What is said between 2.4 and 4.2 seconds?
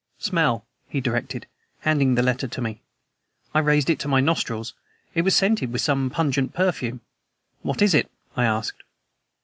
to me. I raised it to my